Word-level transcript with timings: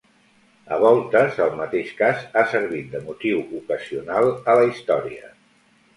A 0.75 0.79
voltes 0.83 1.41
el 1.47 1.51
mateix 1.59 1.91
cas 2.01 2.25
ha 2.39 2.45
servit 2.55 2.89
de 2.95 3.03
motiu 3.11 3.45
ocasional 3.61 4.31
a 4.35 4.57
la 4.63 4.69
història. 4.71 5.35